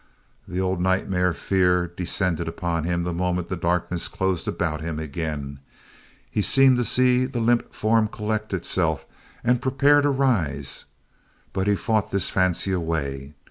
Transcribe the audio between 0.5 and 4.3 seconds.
old nightmare fear descended on him the moment the darkness